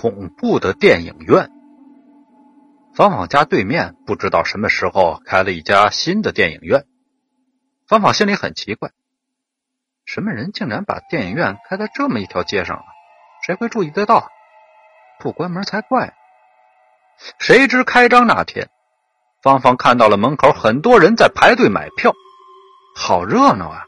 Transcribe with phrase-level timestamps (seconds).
[0.00, 1.50] 恐怖的电影院。
[2.94, 6.86] 芳芳家对面不知道什么时候开了一家新的电影院，
[7.86, 8.92] 芳芳心里很奇怪，
[10.06, 12.84] 什么人竟然把电影院开在这么一条街上啊？
[13.46, 14.30] 谁会注意得到？
[15.18, 16.14] 不关门才怪。
[17.38, 18.70] 谁知开张那天，
[19.42, 22.14] 芳芳看到了门口很多人在排队买票，
[22.96, 23.84] 好热闹啊！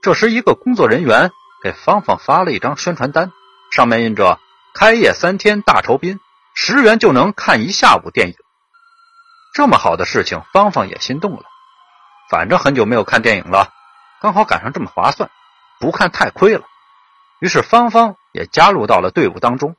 [0.00, 1.30] 这时，一个工作人员
[1.62, 3.30] 给芳芳发了一张宣传单，
[3.70, 4.40] 上面印着
[4.74, 6.18] “开业三天大酬宾，
[6.54, 8.34] 十元就能看一下午电影”。
[9.54, 11.42] 这么好的事情，芳芳也心动了。
[12.30, 13.68] 反正很久没有看电影了，
[14.20, 15.30] 刚好赶上这么划算，
[15.78, 16.64] 不看太亏了。
[17.40, 19.76] 于是，芳芳也加入到了队伍当中。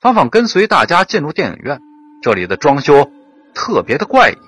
[0.00, 1.80] 芳芳跟随大家进入电影院，
[2.22, 3.10] 这里的装修
[3.54, 4.38] 特别的怪异，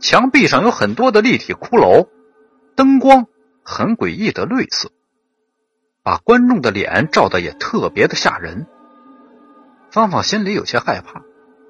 [0.00, 2.08] 墙壁上有很多的立体骷髅，
[2.76, 3.26] 灯光
[3.64, 4.90] 很诡异的绿色，
[6.04, 8.66] 把观众的脸照的也特别的吓人。
[9.90, 11.22] 芳芳心里有些害怕，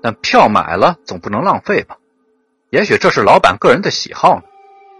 [0.02, 1.98] 但票买了总不能浪费吧？
[2.68, 4.42] 也许这是老板个人的喜好呢。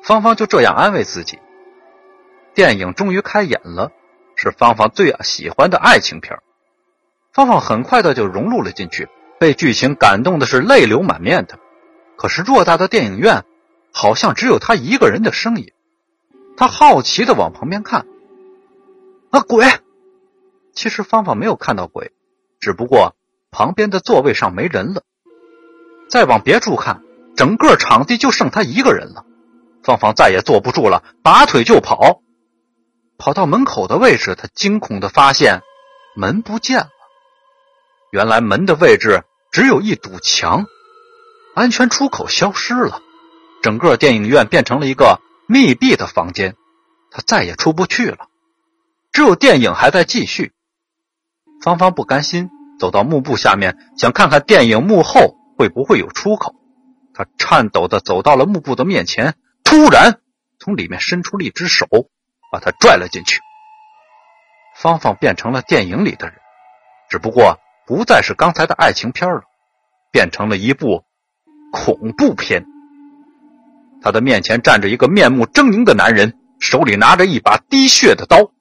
[0.04, 1.40] 芳芳就这样安慰自己。
[2.54, 3.90] 电影终于开演了，
[4.36, 6.38] 是芳芳最喜欢的爱情片。
[7.32, 9.08] 芳芳很快的就融入了进去，
[9.40, 11.58] 被剧情感动的是泪流满面的。
[12.16, 13.44] 可是偌大的电影院，
[13.92, 15.72] 好像只有她一个人的声音。
[16.56, 18.06] 她好奇的往旁边看，
[19.34, 19.66] 啊，鬼！
[20.76, 22.12] 其实芳芳没有看到鬼，
[22.60, 23.16] 只不过
[23.50, 25.02] 旁边的座位上没人了。
[26.08, 27.02] 再往别处看，
[27.36, 29.24] 整个场地就剩他一个人了。
[29.82, 32.20] 芳芳再也坐不住了，拔腿就跑。
[33.18, 35.62] 跑到门口的位置，他惊恐的发现
[36.14, 36.90] 门不见了。
[38.12, 40.66] 原来门的位置只有一堵墙，
[41.56, 43.02] 安全出口消失了，
[43.64, 45.18] 整个电影院变成了一个
[45.48, 46.54] 密闭的房间，
[47.10, 48.28] 他再也出不去了。
[49.14, 50.52] 只有电影还在继续。
[51.62, 56.56] 芳芳不甘心，走到幕布下面，想看看电影幕后会不会有出口。
[57.14, 60.18] 她颤抖的走到了幕布的面前，突然
[60.58, 61.86] 从里面伸出了一只手，
[62.50, 63.38] 把他拽了进去。
[64.76, 66.36] 芳芳变成了电影里的人，
[67.08, 67.58] 只不过。
[67.86, 69.42] 不再是刚才的爱情片了，
[70.10, 71.04] 变成了一部
[71.70, 72.64] 恐怖片。
[74.00, 78.53] 他的面前站着一个面目狰狞的男人，手里拿着一把滴血的刀，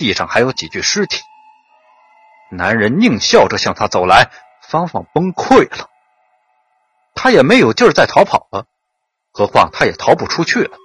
[0.00, 1.20] 地上还有几具尸体。
[2.50, 4.30] 男人狞笑着向他走来，
[4.66, 5.90] 芳芳崩溃了。
[7.14, 8.64] 他也没有劲儿再逃跑了，
[9.30, 10.78] 何况他也逃不出去了。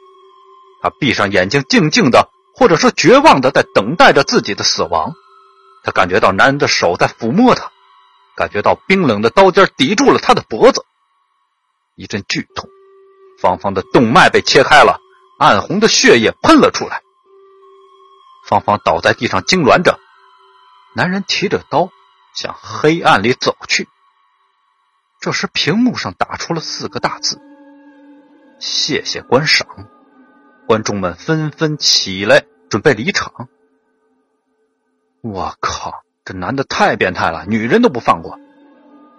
[0.81, 2.27] 他闭上眼睛，静静的，
[2.57, 5.13] 或者说绝望的，在等待着自己的死亡。
[5.85, 7.71] 他感觉到男人的手在抚摸他，
[8.35, 10.83] 感觉到冰冷的刀尖抵住了他的脖子，
[11.95, 12.69] 一阵剧痛，
[13.41, 14.99] 芳芳的动脉被切开了，
[15.39, 17.01] 暗红的血液喷了出来。
[18.45, 19.99] 芳芳倒在地上痉挛着，
[20.95, 21.89] 男人提着刀
[22.35, 23.89] 向黑暗里走去。
[25.19, 27.41] 这时，屏幕上打出了四个大字
[28.59, 29.67] ：“谢谢观赏。”
[30.67, 33.49] 观众们纷纷起来准备离场。
[35.21, 38.39] 我靠，这男的太变态了，女人都不放过。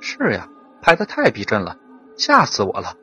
[0.00, 0.48] 是呀，
[0.82, 1.76] 拍的太逼真了，
[2.16, 2.94] 吓死我了。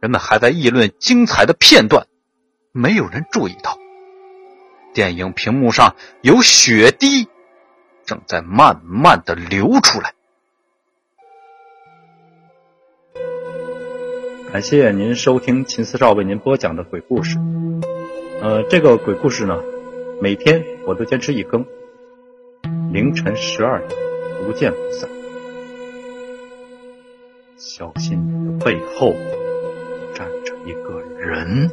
[0.00, 2.06] 人们还在议论精彩的片段，
[2.72, 3.76] 没有人注意到，
[4.92, 7.28] 电影屏幕上有血滴
[8.04, 10.14] 正在慢慢的流出来。
[14.52, 17.38] 感谢您收听秦四少为您播讲的鬼故事。
[18.42, 19.56] 呃，这个鬼故事呢，
[20.20, 21.64] 每天我都坚持一更。
[22.92, 24.00] 凌晨十二点，
[24.44, 25.08] 不见不散。
[27.56, 29.14] 小心你的背后
[30.14, 31.70] 站着一个人。